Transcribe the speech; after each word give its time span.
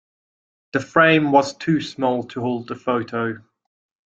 The 0.73 0.79
frame 0.79 1.31
was 1.31 1.55
too 1.55 1.79
small 1.79 2.23
to 2.29 2.41
hold 2.41 2.69
the 2.69 2.75
photo. 2.75 3.37